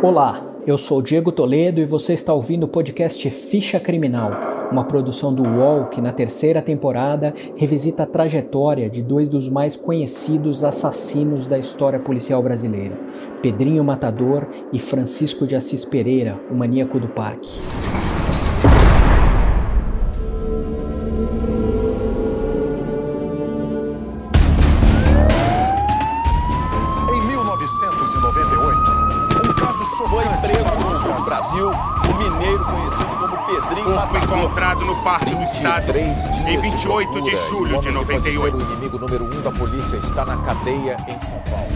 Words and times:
Olá, 0.00 0.52
eu 0.64 0.78
sou 0.78 1.02
Diego 1.02 1.32
Toledo 1.32 1.80
e 1.80 1.84
você 1.84 2.12
está 2.12 2.32
ouvindo 2.32 2.62
o 2.62 2.68
podcast 2.68 3.28
Ficha 3.30 3.80
Criminal, 3.80 4.30
uma 4.70 4.84
produção 4.84 5.34
do 5.34 5.42
UOL 5.42 5.86
que 5.86 6.00
na 6.00 6.12
terceira 6.12 6.62
temporada 6.62 7.34
revisita 7.56 8.04
a 8.04 8.06
trajetória 8.06 8.88
de 8.88 9.02
dois 9.02 9.28
dos 9.28 9.48
mais 9.48 9.74
conhecidos 9.74 10.62
assassinos 10.62 11.48
da 11.48 11.58
história 11.58 11.98
policial 11.98 12.40
brasileira, 12.40 12.96
Pedrinho 13.42 13.82
Matador 13.82 14.46
e 14.72 14.78
Francisco 14.78 15.48
de 15.48 15.56
Assis 15.56 15.84
Pereira, 15.84 16.38
o 16.48 16.54
maníaco 16.54 17.00
do 17.00 17.08
parque. 17.08 17.58
Encontrado 34.24 34.84
no 34.84 35.02
Parque 35.02 35.34
do 35.34 35.42
Estado 35.42 35.92
em 35.98 36.60
28 36.60 37.22
de, 37.22 37.30
de 37.30 37.36
julho 37.48 37.80
de 37.80 37.90
98. 37.90 38.56
O 38.56 38.60
inimigo 38.60 38.96
número 38.96 39.24
um 39.24 39.42
da 39.42 39.50
polícia 39.50 39.96
está 39.96 40.24
na 40.24 40.36
cadeia 40.36 40.96
em 41.08 41.18
São 41.18 41.40
Paulo. 41.50 41.68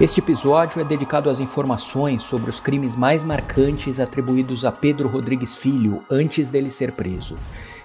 Este 0.00 0.20
episódio 0.20 0.80
é 0.80 0.84
dedicado 0.84 1.28
às 1.28 1.38
informações 1.38 2.22
sobre 2.22 2.48
os 2.48 2.58
crimes 2.58 2.96
mais 2.96 3.22
marcantes 3.22 4.00
atribuídos 4.00 4.64
a 4.64 4.72
Pedro 4.72 5.06
Rodrigues 5.06 5.54
Filho 5.54 6.02
antes 6.10 6.48
dele 6.48 6.70
ser 6.70 6.92
preso. 6.92 7.36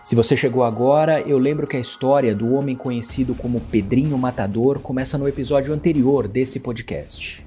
Se 0.08 0.16
você 0.16 0.38
chegou 0.38 0.64
agora, 0.64 1.20
eu 1.20 1.38
lembro 1.38 1.68
que 1.68 1.76
a 1.76 1.82
história 1.82 2.34
do 2.34 2.54
homem 2.54 2.78
conhecido 2.78 3.36
como 3.36 3.60
Pedrinho 3.60 4.18
Matador 4.18 4.80
começa 4.80 5.18
no 5.18 5.28
episódio 5.28 5.74
anterior 5.74 6.30
desse 6.30 6.62
podcast. 6.62 7.46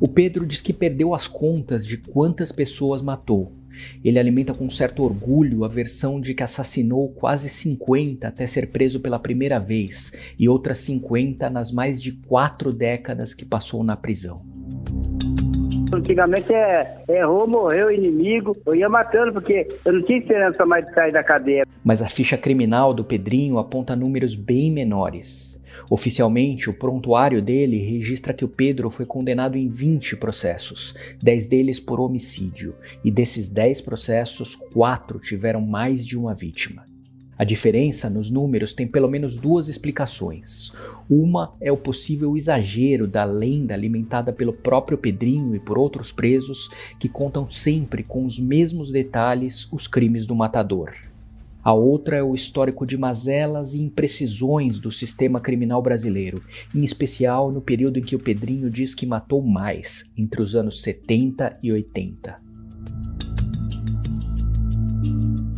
O 0.00 0.08
Pedro 0.08 0.44
diz 0.44 0.60
que 0.60 0.72
perdeu 0.72 1.14
as 1.14 1.28
contas 1.28 1.86
de 1.86 1.96
quantas 1.96 2.50
pessoas 2.50 3.00
matou. 3.00 3.52
Ele 4.04 4.18
alimenta 4.18 4.52
com 4.52 4.68
certo 4.68 5.04
orgulho 5.04 5.64
a 5.64 5.68
versão 5.68 6.20
de 6.20 6.34
que 6.34 6.42
assassinou 6.42 7.10
quase 7.10 7.48
50 7.48 8.26
até 8.26 8.48
ser 8.48 8.72
preso 8.72 8.98
pela 8.98 9.20
primeira 9.20 9.60
vez 9.60 10.12
e 10.36 10.48
outras 10.48 10.78
50 10.78 11.48
nas 11.50 11.70
mais 11.70 12.02
de 12.02 12.10
quatro 12.10 12.72
décadas 12.72 13.32
que 13.32 13.44
passou 13.44 13.84
na 13.84 13.96
prisão. 13.96 14.53
Antigamente 16.04 16.52
é, 16.52 17.02
errou, 17.08 17.48
morreu, 17.48 17.90
inimigo. 17.90 18.54
Eu 18.66 18.74
ia 18.74 18.90
matando 18.90 19.32
porque 19.32 19.66
eu 19.86 19.90
não 19.94 20.02
tinha 20.02 20.18
esperança 20.18 20.66
mais 20.66 20.86
de 20.86 20.92
sair 20.92 21.10
da 21.10 21.24
cadeia. 21.24 21.66
Mas 21.82 22.02
a 22.02 22.08
ficha 22.10 22.36
criminal 22.36 22.92
do 22.92 23.02
Pedrinho 23.02 23.56
aponta 23.56 23.96
números 23.96 24.34
bem 24.34 24.70
menores. 24.70 25.58
Oficialmente, 25.90 26.68
o 26.68 26.74
prontuário 26.74 27.40
dele 27.40 27.78
registra 27.78 28.34
que 28.34 28.44
o 28.44 28.48
Pedro 28.48 28.90
foi 28.90 29.06
condenado 29.06 29.56
em 29.56 29.70
20 29.70 30.18
processos, 30.18 30.94
10 31.22 31.46
deles 31.46 31.80
por 31.80 31.98
homicídio, 31.98 32.74
e 33.02 33.10
desses 33.10 33.48
10 33.48 33.80
processos, 33.80 34.54
4 34.54 35.18
tiveram 35.18 35.62
mais 35.62 36.06
de 36.06 36.18
uma 36.18 36.34
vítima. 36.34 36.84
A 37.36 37.42
diferença 37.42 38.08
nos 38.08 38.30
números 38.30 38.74
tem 38.74 38.86
pelo 38.86 39.08
menos 39.08 39.36
duas 39.36 39.68
explicações. 39.68 40.72
Uma 41.10 41.52
é 41.60 41.72
o 41.72 41.76
possível 41.76 42.36
exagero 42.36 43.08
da 43.08 43.24
lenda 43.24 43.74
alimentada 43.74 44.32
pelo 44.32 44.52
próprio 44.52 44.96
Pedrinho 44.96 45.54
e 45.54 45.58
por 45.58 45.76
outros 45.76 46.12
presos 46.12 46.70
que 46.98 47.08
contam 47.08 47.46
sempre 47.46 48.04
com 48.04 48.24
os 48.24 48.38
mesmos 48.38 48.92
detalhes 48.92 49.66
os 49.72 49.88
crimes 49.88 50.26
do 50.26 50.34
matador. 50.34 50.92
A 51.64 51.72
outra 51.72 52.16
é 52.16 52.22
o 52.22 52.34
histórico 52.34 52.86
de 52.86 52.96
mazelas 52.98 53.72
e 53.72 53.82
imprecisões 53.82 54.78
do 54.78 54.90
sistema 54.90 55.40
criminal 55.40 55.80
brasileiro, 55.80 56.42
em 56.74 56.84
especial 56.84 57.50
no 57.50 57.62
período 57.62 57.98
em 57.98 58.02
que 58.02 58.14
o 58.14 58.18
Pedrinho 58.18 58.68
diz 58.70 58.94
que 58.94 59.06
matou 59.06 59.42
mais, 59.42 60.04
entre 60.16 60.42
os 60.42 60.54
anos 60.54 60.82
70 60.82 61.58
e 61.62 61.72
80. 61.72 62.43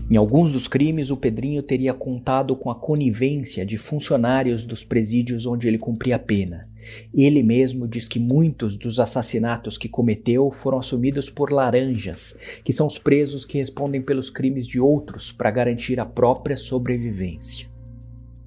Em 0.08 0.16
alguns 0.16 0.52
dos 0.52 0.68
crimes, 0.68 1.10
o 1.10 1.16
Pedrinho 1.16 1.60
teria 1.64 1.92
contado 1.92 2.54
com 2.54 2.70
a 2.70 2.76
conivência 2.76 3.66
de 3.66 3.76
funcionários 3.76 4.64
dos 4.64 4.84
presídios 4.84 5.46
onde 5.46 5.66
ele 5.66 5.78
cumpria 5.78 6.14
a 6.14 6.18
pena. 6.18 6.68
Ele 7.12 7.42
mesmo 7.42 7.88
diz 7.88 8.06
que 8.06 8.20
muitos 8.20 8.76
dos 8.76 9.00
assassinatos 9.00 9.76
que 9.76 9.88
cometeu 9.88 10.48
foram 10.52 10.78
assumidos 10.78 11.28
por 11.28 11.50
laranjas, 11.50 12.36
que 12.62 12.72
são 12.72 12.86
os 12.86 12.98
presos 12.98 13.44
que 13.44 13.58
respondem 13.58 14.00
pelos 14.00 14.30
crimes 14.30 14.64
de 14.64 14.78
outros 14.78 15.32
para 15.32 15.50
garantir 15.50 15.98
a 15.98 16.06
própria 16.06 16.56
sobrevivência. 16.56 17.68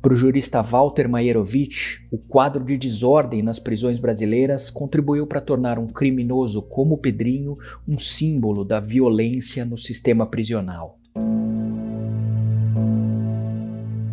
Para 0.02 0.14
o 0.14 0.16
jurista 0.16 0.62
Walter 0.62 1.10
Maierovitch, 1.10 1.98
o 2.10 2.18
quadro 2.18 2.64
de 2.64 2.78
desordem 2.78 3.44
nas 3.44 3.60
prisões 3.60 4.00
brasileiras 4.00 4.70
contribuiu 4.70 5.28
para 5.28 5.42
tornar 5.42 5.78
um 5.78 5.88
criminoso 5.88 6.62
como 6.62 6.98
Pedrinho 6.98 7.58
um 7.86 7.98
símbolo 7.98 8.64
da 8.64 8.80
violência 8.80 9.66
no 9.66 9.78
sistema 9.78 10.26
prisional. 10.26 10.99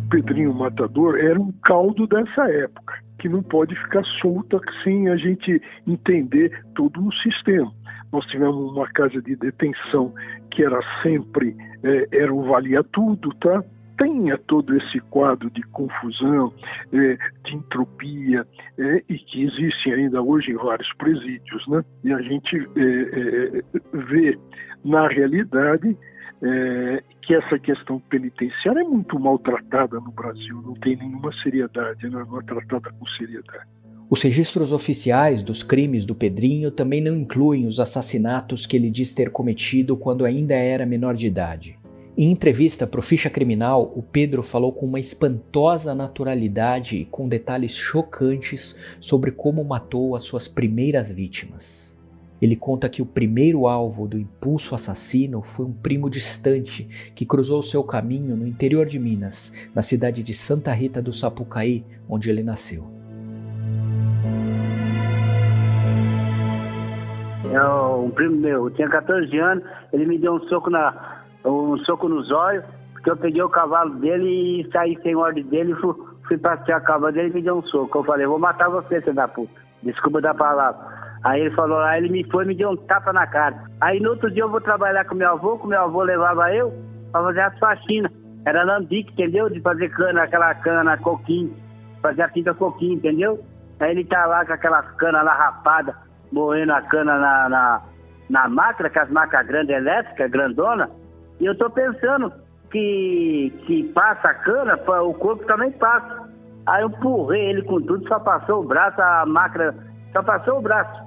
Pedrinho 0.09 0.53
Matador 0.53 1.19
era 1.19 1.39
um 1.39 1.51
caldo 1.63 2.07
dessa 2.07 2.49
época 2.49 3.07
que 3.19 3.27
não 3.27 3.41
pode 3.43 3.75
ficar 3.75 4.03
solta 4.21 4.59
sem 4.83 5.09
a 5.09 5.17
gente 5.17 5.61
entender 5.85 6.63
todo 6.75 7.05
o 7.05 7.13
sistema. 7.15 7.71
Nós 8.11 8.25
tivemos 8.27 8.71
uma 8.71 8.87
casa 8.87 9.21
de 9.21 9.35
detenção 9.35 10.13
que 10.51 10.63
era 10.63 10.79
sempre, 11.01 11.55
é, 11.83 12.07
era 12.11 12.33
o 12.33 12.43
valia 12.43 12.83
tudo, 12.83 13.33
tá? 13.35 13.63
Tenha 13.97 14.37
todo 14.37 14.77
esse 14.77 14.99
quadro 15.09 15.49
de 15.49 15.61
confusão, 15.63 16.53
é, 16.93 17.17
de 17.43 17.55
entropia, 17.55 18.45
é, 18.77 19.03
e 19.09 19.17
que 19.17 19.43
existe 19.43 19.91
ainda 19.91 20.21
hoje 20.21 20.51
em 20.51 20.55
vários 20.55 20.91
presídios, 20.93 21.67
né? 21.67 21.83
E 22.03 22.13
a 22.13 22.21
gente 22.21 22.55
é, 22.55 23.63
vê, 23.93 24.37
na 24.85 25.07
realidade, 25.07 25.97
é, 26.41 27.03
que 27.21 27.33
essa 27.33 27.57
questão 27.59 27.99
penitenciária 27.99 28.81
é 28.81 28.83
muito 28.83 29.19
maltratada 29.19 29.99
no 29.99 30.11
Brasil, 30.11 30.61
não 30.61 30.73
tem 30.75 30.95
nenhuma 30.95 31.31
seriedade, 31.43 32.09
não 32.09 32.39
é 32.39 32.43
tratada 32.43 32.91
com 32.91 33.05
seriedade. 33.17 33.67
Os 34.09 34.21
registros 34.21 34.71
oficiais 34.71 35.43
dos 35.43 35.63
crimes 35.63 36.05
do 36.05 36.15
Pedrinho 36.15 36.71
também 36.71 37.01
não 37.01 37.15
incluem 37.15 37.67
os 37.67 37.77
assassinatos 37.77 38.65
que 38.65 38.77
ele 38.77 38.89
diz 38.89 39.13
ter 39.13 39.29
cometido 39.31 39.97
quando 39.97 40.23
ainda 40.23 40.53
era 40.53 40.85
menor 40.85 41.13
de 41.13 41.27
idade. 41.27 41.77
Em 42.17 42.31
entrevista 42.31 42.87
para 42.87 42.99
o 43.01 43.03
Ficha 43.03 43.29
Criminal, 43.29 43.91
o 43.95 44.01
Pedro 44.01 44.41
falou 44.41 44.71
com 44.71 44.85
uma 44.85 44.99
espantosa 44.99 45.93
naturalidade 45.93 46.99
e 46.99 47.05
com 47.05 47.27
detalhes 47.27 47.75
chocantes 47.75 48.75
sobre 49.01 49.29
como 49.29 49.63
matou 49.63 50.15
as 50.15 50.23
suas 50.23 50.47
primeiras 50.47 51.11
vítimas. 51.11 51.96
Ele 52.41 52.55
conta 52.55 52.89
que 52.89 53.01
o 53.01 53.05
primeiro 53.05 53.67
alvo 53.67 54.07
do 54.07 54.17
impulso 54.17 54.75
assassino 54.75 55.41
foi 55.41 55.65
um 55.65 55.73
primo 55.73 56.09
distante 56.09 57.11
que 57.15 57.25
cruzou 57.25 57.63
seu 57.63 57.83
caminho 57.83 58.35
no 58.35 58.45
interior 58.45 58.85
de 58.85 58.99
Minas, 58.99 59.69
na 59.73 59.81
cidade 59.81 60.21
de 60.21 60.33
Santa 60.33 60.71
Rita 60.71 61.01
do 61.01 61.11
Sapucaí, 61.11 61.83
onde 62.07 62.29
ele 62.29 62.43
nasceu. 62.43 62.85
É 67.51 67.63
um 67.63 68.09
primo 68.11 68.35
meu, 68.35 68.65
eu 68.65 68.71
tinha 68.71 68.89
14 68.89 69.35
anos, 69.39 69.63
ele 69.91 70.05
me 70.05 70.17
deu 70.17 70.33
um 70.33 70.47
soco 70.47 70.69
na 70.69 71.23
um 71.45 71.77
soco 71.79 72.09
nos 72.09 72.29
olhos, 72.29 72.63
porque 72.93 73.09
eu 73.09 73.17
peguei 73.17 73.41
o 73.41 73.49
cavalo 73.49 73.95
dele 73.95 74.61
e 74.61 74.71
saí 74.71 74.99
sem 75.01 75.15
ordem 75.15 75.45
dele, 75.45 75.73
fui, 75.75 75.93
fui 76.27 76.37
passear 76.37 76.77
a 76.77 76.81
cavalo 76.81 77.13
dele 77.13 77.29
e 77.29 77.33
me 77.33 77.41
deu 77.41 77.57
um 77.57 77.63
soco. 77.63 77.99
Eu 77.99 78.03
falei, 78.03 78.27
vou 78.27 78.37
matar 78.37 78.69
você, 78.69 79.01
seu 79.01 79.13
da 79.13 79.27
puta. 79.27 79.53
Desculpa 79.81 80.19
da 80.19 80.33
palavra. 80.33 80.96
Aí 81.27 81.41
ele 81.41 81.51
falou, 81.51 81.79
aí 81.79 82.01
ele 82.01 82.09
me 82.09 82.23
foi 82.31 82.45
me 82.45 82.55
deu 82.55 82.69
um 82.69 82.77
tapa 82.77 83.11
na 83.11 83.27
cara. 83.27 83.61
Aí 83.81 83.99
no 83.99 84.11
outro 84.11 84.31
dia 84.31 84.43
eu 84.43 84.49
vou 84.49 84.61
trabalhar 84.61 85.03
com 85.03 85.13
meu 85.13 85.29
avô, 85.29 85.57
que 85.57 85.67
meu 85.67 85.81
avô 85.81 86.01
levava 86.01 86.53
eu 86.55 86.73
pra 87.11 87.21
fazer 87.21 87.41
as 87.41 87.59
faxinas. 87.59 88.09
Era 88.45 88.63
lambique, 88.63 89.11
entendeu? 89.11 89.49
De 89.49 89.59
fazer 89.59 89.89
cana, 89.89 90.23
aquela 90.23 90.55
cana, 90.55 90.97
coquinho. 90.97 91.53
Fazer 92.01 92.21
a 92.21 92.29
tinta 92.29 92.53
coquinho, 92.53 92.93
entendeu? 92.93 93.43
Aí 93.77 93.91
ele 93.91 94.05
tá 94.05 94.25
lá 94.25 94.45
com 94.45 94.53
aquelas 94.53 94.89
canas 94.95 95.25
lá 95.25 95.33
rapadas, 95.33 95.95
moendo 96.31 96.71
a 96.71 96.81
cana 96.83 97.17
na, 97.17 97.49
na, 97.49 97.81
na 98.29 98.47
máquina, 98.47 98.89
com 98.89 98.99
as 98.99 99.09
máquinas 99.09 99.47
grandes 99.47 99.75
elétricas, 99.75 100.31
grandona. 100.31 100.89
E 101.41 101.45
eu 101.45 101.57
tô 101.57 101.69
pensando 101.69 102.31
que, 102.71 103.51
que 103.65 103.83
passa 103.93 104.29
a 104.29 104.33
cana, 104.33 104.79
o 105.03 105.13
corpo 105.13 105.43
também 105.45 105.71
passa. 105.71 106.25
Aí 106.65 106.83
eu 106.83 106.87
empurrei 106.87 107.49
ele 107.49 107.63
com 107.63 107.81
tudo, 107.81 108.07
só 108.07 108.17
passou 108.17 108.61
o 108.61 108.65
braço, 108.65 109.01
a 109.01 109.25
máquina, 109.25 109.75
só 110.13 110.23
passou 110.23 110.59
o 110.59 110.61
braço 110.61 111.06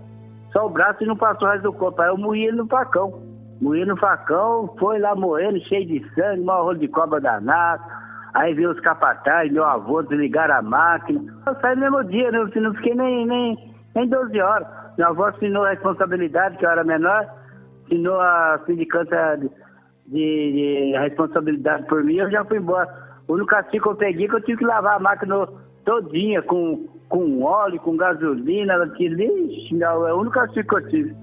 só 0.52 0.66
o 0.66 0.70
braço 0.70 1.02
e 1.02 1.06
não 1.06 1.16
passou 1.16 1.48
o 1.48 1.50
resto 1.50 1.64
do 1.64 1.72
corpo. 1.72 2.00
Aí 2.02 2.08
eu 2.08 2.16
moí 2.16 2.50
no 2.52 2.66
facão. 2.66 3.22
Moí 3.60 3.84
no 3.84 3.96
facão, 3.96 4.74
foi 4.78 4.98
lá 4.98 5.14
morrendo, 5.14 5.60
cheio 5.66 5.86
de 5.86 6.00
sangue, 6.14 6.42
maior 6.42 6.64
rolo 6.64 6.78
de 6.78 6.88
cobra 6.88 7.20
danado. 7.20 7.82
Aí 8.32 8.54
veio 8.54 8.70
os 8.70 8.80
capatazes, 8.80 9.52
meu 9.52 9.64
avô, 9.64 10.02
desligaram 10.02 10.54
a 10.54 10.62
máquina. 10.62 11.20
Eu 11.46 11.54
saí 11.60 11.74
no 11.74 11.82
mesmo 11.82 12.04
dia, 12.04 12.30
né? 12.30 12.38
Não 12.38 12.74
fiquei 12.74 12.94
nem, 12.94 13.26
nem, 13.26 13.74
nem 13.94 14.08
12 14.08 14.40
horas. 14.40 14.66
Meu 14.96 15.08
avô 15.08 15.24
assinou 15.24 15.64
a 15.64 15.70
responsabilidade, 15.70 16.56
que 16.56 16.64
eu 16.64 16.70
era 16.70 16.84
menor, 16.84 17.26
assinou 17.84 18.20
a 18.20 18.60
sindicância 18.66 19.36
de, 19.36 19.50
de, 20.06 20.92
de 20.92 20.98
responsabilidade 20.98 21.86
por 21.86 22.02
mim, 22.04 22.16
eu 22.16 22.30
já 22.30 22.44
fui 22.44 22.58
embora. 22.58 22.88
O 23.28 23.34
único 23.34 23.48
castigo 23.48 23.84
que 23.84 23.90
eu 23.90 23.96
peguei 23.96 24.26
é 24.26 24.28
que 24.28 24.34
eu 24.36 24.40
tive 24.42 24.58
que 24.58 24.64
lavar 24.64 24.96
a 24.96 25.00
máquina 25.00 25.46
todinha 25.84 26.42
com, 26.42 26.88
com 27.10 27.42
óleo, 27.42 27.80
com 27.80 27.96
gasolina, 27.96 28.88
que 28.96 29.08
lixo, 29.08 29.74
não, 29.74 30.06
é 30.06 30.14
o 30.14 30.20
único 30.20 30.36
castigo 30.36 30.68
que 30.68 30.74
eu 30.76 30.88
tive. 30.88 31.14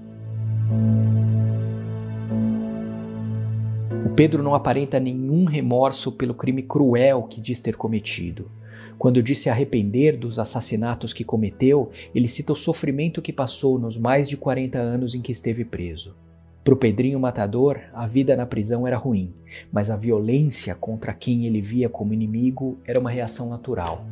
O 4.04 4.10
Pedro 4.10 4.42
não 4.42 4.54
aparenta 4.54 5.00
nenhum 5.00 5.46
remorso 5.46 6.12
pelo 6.12 6.34
crime 6.34 6.62
cruel 6.62 7.22
que 7.22 7.40
diz 7.40 7.60
ter 7.60 7.74
cometido. 7.74 8.50
Quando 8.98 9.22
diz 9.22 9.38
se 9.38 9.48
arrepender 9.48 10.18
dos 10.18 10.38
assassinatos 10.38 11.12
que 11.12 11.24
cometeu, 11.24 11.90
ele 12.14 12.28
cita 12.28 12.52
o 12.52 12.56
sofrimento 12.56 13.22
que 13.22 13.32
passou 13.32 13.78
nos 13.78 13.96
mais 13.96 14.28
de 14.28 14.36
40 14.36 14.78
anos 14.78 15.14
em 15.14 15.22
que 15.22 15.32
esteve 15.32 15.64
preso. 15.64 16.14
Para 16.64 16.74
o 16.74 16.76
Pedrinho 16.76 17.18
Matador, 17.18 17.78
a 17.94 18.06
vida 18.06 18.36
na 18.36 18.44
prisão 18.44 18.86
era 18.86 18.96
ruim, 18.96 19.32
mas 19.72 19.88
a 19.88 19.96
violência 19.96 20.74
contra 20.74 21.14
quem 21.14 21.46
ele 21.46 21.62
via 21.62 21.88
como 21.88 22.12
inimigo 22.12 22.76
era 22.84 23.00
uma 23.00 23.10
reação 23.10 23.48
natural. 23.48 24.04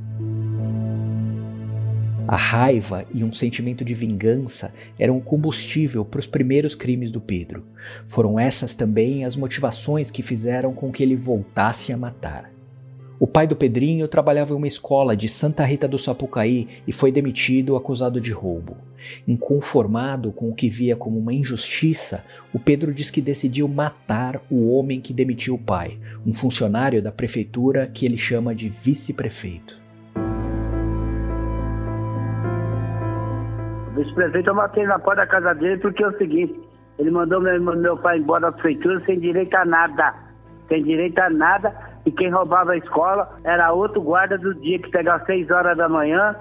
A 2.29 2.37
raiva 2.37 3.05
e 3.15 3.23
um 3.23 3.33
sentimento 3.33 3.85
de 3.85 3.95
vingança 3.95 4.75
eram 4.99 5.21
combustível 5.21 6.05
para 6.05 6.19
os 6.19 6.27
primeiros 6.27 6.75
crimes 6.75 7.13
do 7.13 7.21
Pedro. 7.21 7.65
Foram 8.07 8.39
essas 8.39 8.75
também 8.75 9.25
as 9.25 9.37
motivações 9.37 10.11
que 10.11 10.23
fizeram 10.23 10.73
com 10.73 10.91
que 10.91 11.03
ele 11.03 11.15
voltasse 11.15 11.93
a 11.93 11.97
matar. 11.97 12.51
O 13.19 13.27
pai 13.27 13.47
do 13.47 13.57
Pedrinho 13.57 14.07
trabalhava 14.09 14.53
em 14.53 14.57
uma 14.57 14.67
escola 14.67 15.17
de 15.17 15.29
Santa 15.29 15.65
Rita 15.65 15.89
do 15.89 15.99
Sapucaí 15.99 16.69
e 16.87 16.93
foi 16.93 17.11
demitido 17.11 17.77
acusado 17.77 18.21
de 18.21 18.31
roubo. 18.31 18.77
Inconformado 19.27 20.33
com 20.33 20.51
o 20.51 20.55
que 20.55 20.69
via 20.69 20.97
como 20.97 21.19
uma 21.19 21.33
injustiça, 21.33 22.25
o 22.53 22.59
Pedro 22.59 22.93
diz 22.93 23.09
que 23.09 23.23
decidiu 23.23 23.69
matar 23.69 24.43
o 24.51 24.71
homem 24.71 25.01
que 25.01 25.15
demitiu 25.15 25.55
o 25.55 25.59
pai, 25.59 25.99
um 26.27 26.33
funcionário 26.33 27.01
da 27.01 27.13
prefeitura 27.13 27.87
que 27.87 28.05
ele 28.05 28.19
chama 28.19 28.55
de 28.55 28.69
vice-prefeito. 28.69 29.86
O 34.07 34.09
vice-prefeito 34.09 34.51
eu 34.51 34.55
matei 34.55 34.87
na 34.87 34.99
porta 34.99 35.23
da 35.23 35.27
casa 35.27 35.55
dele 35.55 35.79
porque 35.79 36.03
é 36.03 36.09
o 36.09 36.17
seguinte: 36.17 36.61
ele 36.99 37.11
mandou 37.11 37.41
meu, 37.41 37.61
meu 37.61 37.97
pai 37.97 38.19
embora 38.19 38.43
da 38.43 38.53
prefeitura 38.53 39.01
sem 39.05 39.19
direito 39.19 39.55
a 39.57 39.65
nada. 39.65 40.15
Sem 40.69 40.83
direito 40.85 41.19
a 41.19 41.31
nada 41.31 41.75
e 42.05 42.13
quem 42.13 42.31
roubava 42.31 42.73
a 42.73 42.77
escola 42.77 43.29
era 43.45 43.73
outro 43.73 44.01
guarda 44.01 44.39
do 44.39 44.55
dia 44.55 44.79
que 44.79 44.91
pegava 44.91 45.25
6 45.25 45.51
horas 45.51 45.77
da 45.77 45.89
manhã, 45.89 46.37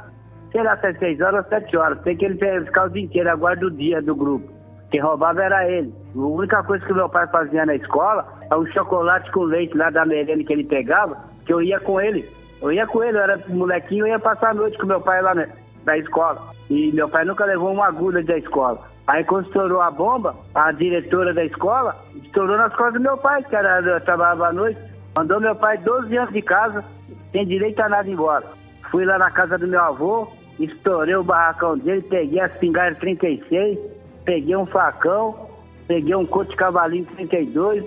sei 0.51 0.63
lá 0.63 0.77
se 0.77 0.88
é 0.88 0.94
6 0.94 1.21
horas 1.21 1.44
ou 1.45 1.50
7 1.50 1.77
horas, 1.77 2.03
sei 2.03 2.15
que 2.15 2.25
ele 2.25 2.38
ficava 2.65 2.88
o 2.88 2.89
dia 2.91 3.03
inteiro, 3.03 3.29
a 3.29 3.35
guarda 3.35 3.62
do 3.62 3.71
dia 3.71 4.01
do 4.01 4.15
grupo. 4.15 4.51
Quem 4.91 5.01
roubava 5.01 5.44
era 5.44 5.67
ele. 5.67 5.94
A 6.15 6.19
única 6.19 6.63
coisa 6.63 6.85
que 6.85 6.94
meu 6.94 7.09
pai 7.09 7.27
fazia 7.27 7.65
na 7.65 7.75
escola 7.75 8.25
é 8.50 8.56
o 8.56 8.65
chocolate 8.67 9.31
com 9.31 9.41
leite 9.41 9.75
lá 9.75 9.89
da 9.89 10.06
merenda 10.06 10.44
que 10.44 10.53
ele 10.53 10.63
pegava, 10.63 11.17
que 11.45 11.53
eu 11.53 11.62
ia 11.62 11.79
com 11.79 12.00
ele. 12.00 12.29
Eu 12.62 12.71
ia 12.71 12.88
com 12.88 13.03
ele, 13.03 13.17
eu 13.17 13.21
era 13.21 13.39
molequinho, 13.47 14.06
eu 14.06 14.12
ia 14.12 14.19
passar 14.19 14.51
a 14.51 14.53
noite 14.53 14.77
com 14.77 14.85
meu 14.85 15.01
pai 15.01 15.21
lá 15.21 15.35
na, 15.35 15.47
na 15.86 15.98
escola. 15.98 16.42
E 16.70 16.92
meu 16.92 17.08
pai 17.08 17.26
nunca 17.26 17.46
levou 17.46 17.72
uma 17.72 17.88
agulha 17.88 18.24
da 18.24 18.38
escola. 18.38 18.80
Aí 19.08 19.24
quando 19.24 19.46
estourou 19.46 19.82
a 19.82 19.92
bomba, 19.92 20.36
a 20.54 20.72
diretora 20.72 21.34
da 21.34 21.46
escola 21.46 21.96
estourou 22.24 22.58
nas 22.58 22.74
costas 22.76 22.94
do 22.94 23.02
meu 23.02 23.18
pai, 23.18 23.44
que 23.44 23.56
era, 23.56 24.00
trabalhava 24.02 24.48
à 24.48 24.54
noite. 24.54 24.80
Mandou 25.16 25.40
meu 25.40 25.56
pai 25.56 25.78
12 25.78 26.18
anos 26.18 26.34
de 26.34 26.42
casa, 26.42 26.84
sem 27.32 27.46
direito 27.46 27.80
a 27.82 27.90
nada 27.90 28.10
embora. 28.10 28.46
Fui 28.90 29.06
lá 29.06 29.18
na 29.18 29.30
casa 29.30 29.58
do 29.58 29.68
meu 29.68 29.82
avô, 29.82 30.28
estourei 30.60 31.16
o 31.16 31.24
barracão 31.24 31.78
dele, 31.78 32.02
peguei 32.02 32.40
a 32.40 32.48
espingarda 32.48 33.00
36, 33.00 33.80
peguei 34.26 34.56
um 34.56 34.66
facão, 34.66 35.50
peguei 35.88 36.16
um 36.16 36.26
coto 36.26 36.52
de 36.52 36.58
cavalinho 36.58 37.06
32, 37.16 37.86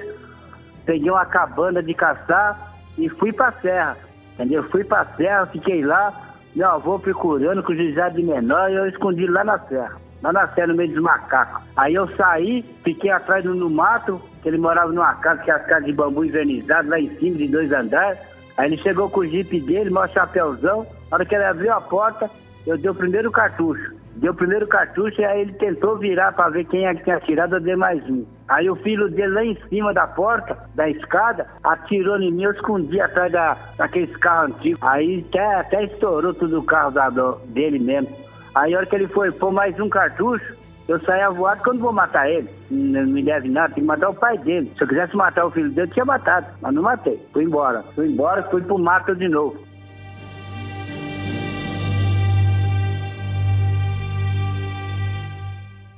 peguei 0.87 1.11
uma 1.11 1.27
cabana 1.27 1.83
de 1.83 1.95
caçar 1.95 2.75
e 2.97 3.09
fui 3.09 3.33
pra 3.33 3.53
serra. 3.61 3.97
Entendeu? 4.35 4.63
Fui 4.71 4.85
pra 4.85 5.05
serra, 5.17 5.47
fiquei 5.47 5.85
lá, 5.85 6.28
meu 6.59 6.69
avô 6.69 6.99
procurando 6.99 7.63
com 7.63 7.73
o 7.73 7.77
juizado 7.77 8.17
de 8.17 8.23
menor 8.23 8.69
e 8.69 8.75
eu 8.75 8.89
escondi 8.89 9.27
lá 9.27 9.45
na 9.45 9.59
serra 9.61 9.97
lá 10.23 10.33
na 10.33 10.49
serra, 10.49 10.69
no 10.69 10.75
meio 10.75 10.93
dos 10.93 11.03
macacos. 11.03 11.63
Aí 11.77 11.95
eu 11.95 12.09
saí, 12.17 12.65
fiquei 12.85 13.11
atrás 13.11 13.45
do, 13.45 13.55
no 13.55 13.71
mato, 13.71 14.21
que 14.43 14.49
ele 14.49 14.59
morava 14.59 14.93
numa 14.93 15.15
casa, 15.15 15.43
que 15.43 15.51
é 15.51 15.55
as 15.55 15.65
casas 15.67 15.87
de 15.87 15.93
bambu 15.93 16.25
envernizado, 16.25 16.89
lá 16.89 16.99
em 16.99 17.15
cima, 17.17 17.37
de 17.37 17.49
dois 17.49 17.71
andares. 17.73 18.19
Aí 18.57 18.67
ele 18.67 18.83
chegou 18.83 19.09
com 19.09 19.21
o 19.21 19.27
jipe 19.27 19.61
dele, 19.61 19.91
maior 19.91 20.09
chapéuzão. 20.11 20.87
Na 21.11 21.17
hora 21.17 21.25
que 21.25 21.35
ele 21.35 21.45
abriu 21.45 21.73
a 21.73 21.81
porta, 21.81 22.29
eu 22.67 22.77
dei 22.77 22.91
o 22.91 22.95
primeiro 22.95 23.31
cartucho. 23.31 23.95
Deu 24.19 24.33
o 24.33 24.35
primeiro 24.35 24.67
cartucho 24.67 25.21
e 25.21 25.25
aí 25.25 25.43
ele 25.43 25.53
tentou 25.55 25.97
virar 25.97 26.33
para 26.33 26.51
ver 26.51 26.65
quem 26.65 26.87
é 26.87 26.95
que 26.95 27.05
tinha 27.05 27.17
atirado, 27.17 27.55
eu 27.55 27.61
dei 27.61 27.77
mais 27.77 28.03
um. 28.11 28.27
Aí 28.49 28.69
o 28.69 28.75
filho 28.77 29.09
dele 29.09 29.33
lá 29.33 29.45
em 29.45 29.57
cima 29.69 29.95
da 29.95 30.09
porta, 30.09 30.59
da 30.75 30.91
escada, 30.91 31.47
atirou 31.63 32.21
em 32.21 32.33
mim, 32.33 32.43
eu 32.43 32.51
escondi 32.51 33.01
atrás 33.01 33.31
da, 33.31 33.57
daqueles 33.77 34.15
carros 34.17 34.57
antigos. 34.57 34.83
Aí 34.83 35.25
até, 35.29 35.55
até 35.55 35.85
estourou 35.85 36.35
tudo 36.35 36.59
o 36.59 36.65
carro 36.65 36.91
da, 36.91 37.09
dele 37.47 37.79
mesmo. 37.79 38.09
Aí 38.57 38.75
a 38.75 38.79
hora 38.79 38.87
que 38.87 38.97
ele 38.97 39.07
foi 39.07 39.31
pôr 39.31 39.53
mais 39.53 39.79
um 39.79 39.89
cartucho, 39.89 40.57
eu 40.89 40.99
saí 41.01 41.23
voado 41.35 41.63
que 41.63 41.69
eu 41.69 41.75
não 41.75 41.83
vou 41.83 41.93
matar 41.93 42.29
ele. 42.29 42.49
Não 42.71 43.07
me 43.07 43.23
deve 43.23 43.49
nada, 43.49 43.75
tem 43.75 43.85
que 43.85 43.89
matar 43.89 44.09
o 44.09 44.15
pai 44.15 44.37
dele. 44.39 44.73
Se 44.77 44.83
eu 44.83 44.89
quisesse 44.89 45.15
matar 45.15 45.47
o 45.47 45.51
filho 45.51 45.71
dele, 45.71 45.87
eu 45.87 45.93
tinha 45.93 46.05
matado. 46.05 46.47
Mas 46.61 46.75
não 46.75 46.83
matei. 46.83 47.23
Fui 47.33 47.45
embora. 47.45 47.85
Fui 47.95 48.09
embora, 48.09 48.43
fui 48.45 48.63
pro 48.63 48.79
mato 48.79 49.15
de 49.15 49.29
novo. 49.29 49.68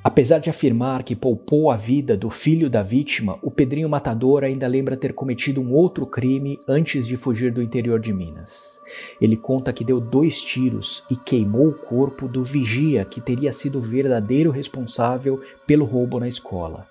Apesar 0.03 0.39
de 0.39 0.49
afirmar 0.49 1.03
que 1.03 1.15
poupou 1.15 1.71
a 1.71 1.77
vida 1.77 2.17
do 2.17 2.31
filho 2.31 2.71
da 2.71 2.83
vítima, 2.83 3.39
o 3.43 3.51
Pedrinho 3.51 3.89
Matador 3.89 4.45
ainda 4.45 4.67
lembra 4.67 4.97
ter 4.97 5.13
cometido 5.13 5.61
um 5.61 5.75
outro 5.75 6.07
crime 6.07 6.59
antes 6.67 7.07
de 7.07 7.19
fugir 7.19 7.53
do 7.53 7.63
interior 7.63 8.01
de 8.01 8.11
Minas. 8.11 8.81
Ele 9.21 9.37
conta 9.37 9.75
que 9.75 9.85
deu 9.85 10.01
dois 10.01 10.41
tiros 10.41 11.05
e 11.11 11.17
queimou 11.17 11.69
o 11.69 11.75
corpo 11.75 12.27
do 12.27 12.43
vigia 12.43 13.05
que 13.05 13.21
teria 13.21 13.53
sido 13.53 13.79
o 13.79 13.83
verdadeiro 13.83 14.51
responsável 14.51 15.39
pelo 15.67 15.85
roubo 15.85 16.19
na 16.19 16.27
escola. 16.27 16.89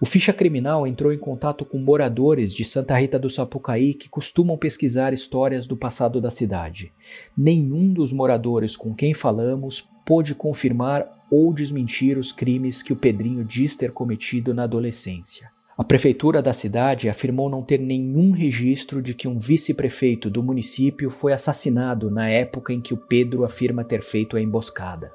O 0.00 0.04
ficha 0.04 0.32
criminal 0.32 0.84
entrou 0.84 1.12
em 1.12 1.18
contato 1.18 1.64
com 1.64 1.78
moradores 1.78 2.52
de 2.52 2.64
Santa 2.64 2.98
Rita 2.98 3.20
do 3.20 3.30
Sapucaí 3.30 3.94
que 3.94 4.08
costumam 4.08 4.58
pesquisar 4.58 5.12
histórias 5.12 5.68
do 5.68 5.76
passado 5.76 6.20
da 6.20 6.28
cidade. 6.28 6.92
Nenhum 7.38 7.92
dos 7.92 8.12
moradores 8.12 8.76
com 8.76 8.92
quem 8.92 9.14
falamos 9.14 9.88
pôde 10.04 10.34
confirmar 10.34 11.21
ou 11.32 11.50
desmentir 11.50 12.18
os 12.18 12.30
crimes 12.30 12.82
que 12.82 12.92
o 12.92 12.96
Pedrinho 12.96 13.42
diz 13.42 13.74
ter 13.74 13.90
cometido 13.90 14.52
na 14.52 14.64
adolescência. 14.64 15.50
A 15.78 15.82
prefeitura 15.82 16.42
da 16.42 16.52
cidade 16.52 17.08
afirmou 17.08 17.48
não 17.48 17.62
ter 17.62 17.80
nenhum 17.80 18.32
registro 18.32 19.00
de 19.00 19.14
que 19.14 19.26
um 19.26 19.38
vice-prefeito 19.38 20.28
do 20.28 20.42
município 20.42 21.10
foi 21.10 21.32
assassinado 21.32 22.10
na 22.10 22.28
época 22.28 22.74
em 22.74 22.82
que 22.82 22.92
o 22.92 22.98
Pedro 22.98 23.44
afirma 23.44 23.82
ter 23.82 24.02
feito 24.02 24.36
a 24.36 24.42
emboscada. 24.42 25.10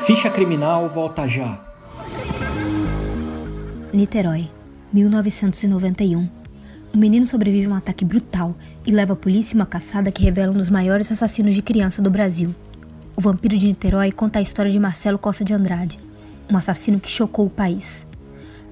Ficha 0.00 0.30
criminal 0.30 0.88
volta 0.88 1.28
já. 1.28 1.62
Niterói, 3.92 4.48
1991. 4.90 6.30
Um 6.94 6.98
menino 6.98 7.26
sobrevive 7.26 7.66
a 7.66 7.70
um 7.70 7.74
ataque 7.74 8.06
brutal 8.06 8.56
e 8.86 8.90
leva 8.90 9.12
a 9.12 9.16
polícia 9.16 9.54
uma 9.54 9.66
caçada 9.66 10.10
que 10.10 10.22
revela 10.22 10.50
um 10.50 10.56
dos 10.56 10.70
maiores 10.70 11.12
assassinos 11.12 11.54
de 11.54 11.60
criança 11.60 12.00
do 12.00 12.10
Brasil. 12.10 12.54
O 13.14 13.20
Vampiro 13.20 13.56
de 13.56 13.66
Niterói 13.66 14.10
conta 14.10 14.38
a 14.38 14.42
história 14.42 14.70
de 14.70 14.78
Marcelo 14.78 15.18
Costa 15.18 15.44
de 15.44 15.52
Andrade, 15.52 15.98
um 16.50 16.56
assassino 16.56 16.98
que 16.98 17.10
chocou 17.10 17.46
o 17.46 17.50
país. 17.50 18.06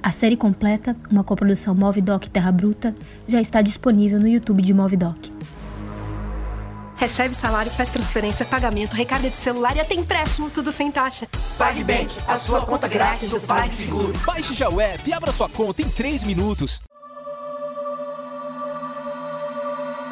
A 0.03 0.11
série 0.11 0.37
completa, 0.37 0.97
uma 1.11 1.23
coprodução 1.23 1.75
Movidoc 1.75 2.27
Terra 2.29 2.51
Bruta, 2.51 2.95
já 3.29 3.41
está 3.41 3.61
disponível 3.61 4.19
no 4.19 4.27
YouTube 4.27 4.63
de 4.63 4.73
Movidoc. 4.73 5.31
Recebe 6.97 7.35
salário, 7.35 7.71
faz 7.71 7.89
transferência, 7.91 8.45
pagamento, 8.45 8.95
recarga 8.95 9.31
de 9.31 9.37
celular 9.37 9.75
e 9.77 9.81
até 9.81 9.95
empréstimo, 9.95 10.51
tudo 10.51 10.71
sem 10.71 10.91
taxa. 10.91 11.27
PagBank, 11.57 12.15
a 12.27 12.37
sua 12.37 12.61
conta 12.65 12.89
grátis 12.89 13.29
do 13.29 13.41
PagSeguro. 13.41 14.13
Baixe 14.27 14.55
já 14.55 14.69
o 14.69 14.81
app 14.81 15.09
e 15.09 15.13
abra 15.13 15.33
sua 15.33 15.49
conta 15.49 15.81
em 15.81 15.89
3 15.89 16.25
minutos. 16.25 16.81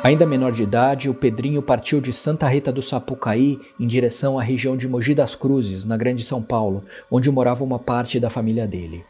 Ainda 0.02 0.25
menor 0.25 0.52
de 0.52 0.62
idade, 0.62 1.11
o 1.11 1.14
Pedrinho 1.14 1.61
partiu 1.61 2.00
de 2.00 2.12
Santa 2.12 2.47
Rita 2.49 2.71
do 2.71 2.81
Sapucaí 2.81 3.59
em 3.81 3.87
direção 3.87 4.38
à 4.38 4.43
região 4.43 4.76
de 4.76 4.87
Mogi 4.87 5.12
das 5.12 5.35
Cruzes, 5.35 5.85
na 5.85 5.97
Grande 5.97 6.23
São 6.23 6.40
Paulo, 6.40 6.85
onde 7.11 7.28
morava 7.33 7.64
uma 7.64 7.81
parte 7.81 8.21
da 8.21 8.31
família 8.31 8.64
dele. 8.64 9.05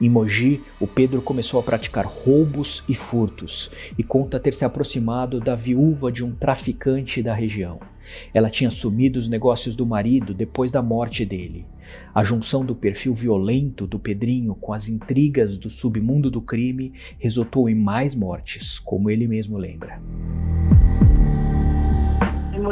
Em 0.00 0.10
Mogi, 0.10 0.60
o 0.80 0.86
Pedro 0.86 1.22
começou 1.22 1.60
a 1.60 1.62
praticar 1.62 2.04
roubos 2.04 2.82
e 2.88 2.94
furtos 2.94 3.70
e 3.96 4.02
conta 4.02 4.40
ter 4.40 4.52
se 4.52 4.64
aproximado 4.64 5.38
da 5.38 5.54
viúva 5.54 6.10
de 6.10 6.24
um 6.24 6.32
traficante 6.32 7.22
da 7.22 7.32
região. 7.32 7.78
Ela 8.34 8.50
tinha 8.50 8.66
assumido 8.66 9.20
os 9.20 9.28
negócios 9.28 9.76
do 9.76 9.86
marido 9.86 10.34
depois 10.34 10.72
da 10.72 10.82
morte 10.82 11.24
dele. 11.24 11.64
A 12.14 12.22
junção 12.22 12.64
do 12.64 12.74
perfil 12.74 13.14
violento 13.14 13.86
do 13.86 13.98
Pedrinho 13.98 14.54
com 14.54 14.72
as 14.72 14.88
intrigas 14.88 15.58
do 15.58 15.70
submundo 15.70 16.30
do 16.30 16.40
crime 16.40 16.92
resultou 17.18 17.68
em 17.68 17.74
mais 17.74 18.14
mortes, 18.14 18.78
como 18.78 19.10
ele 19.10 19.26
mesmo 19.26 19.56
lembra. 19.56 20.00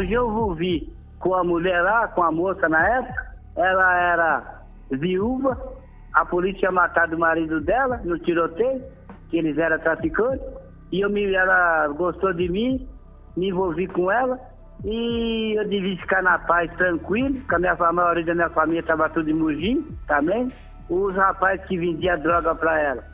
Eu 0.08 0.54
vi 0.54 0.92
com 1.18 1.34
a 1.34 1.44
mulher 1.44 1.82
lá, 1.82 2.08
com 2.08 2.22
a 2.22 2.32
moça 2.32 2.68
na 2.68 2.86
época, 2.98 3.36
ela 3.56 4.00
era 4.00 4.64
viúva, 4.90 5.76
a 6.12 6.24
polícia 6.24 6.60
tinha 6.60 6.72
matado 6.72 7.14
o 7.14 7.18
marido 7.18 7.60
dela 7.60 8.00
no 8.04 8.18
tiroteio, 8.18 8.82
que 9.28 9.36
eles 9.36 9.56
eram 9.58 9.78
traficantes, 9.78 10.44
e 10.90 11.00
eu 11.00 11.10
me, 11.10 11.32
ela 11.32 11.88
gostou 11.88 12.32
de 12.32 12.48
mim, 12.48 12.88
me 13.36 13.48
envolvi 13.48 13.86
com 13.86 14.10
ela, 14.10 14.40
e 14.84 15.58
eu 15.58 15.68
devia 15.68 15.96
ficar 15.98 16.22
na 16.22 16.38
paz, 16.38 16.70
tranquilo, 16.76 17.40
com 17.48 17.56
a, 17.56 17.58
minha, 17.58 17.72
a 17.72 17.92
maioria 17.92 18.24
da 18.24 18.34
minha 18.34 18.50
família 18.50 18.80
estava 18.80 19.08
tudo 19.10 19.28
em 19.28 19.34
Mugim 19.34 19.86
também. 20.06 20.50
Os 20.88 21.14
rapazes 21.14 21.64
que 21.66 21.78
vendiam 21.78 22.18
droga 22.18 22.54
para 22.54 22.80
ela 22.80 23.04